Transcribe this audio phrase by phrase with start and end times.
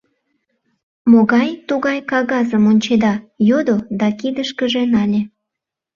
[1.11, 3.13] —Могай тугай кагазым ончеда?—
[3.49, 5.21] йодо да кидышкыже нале.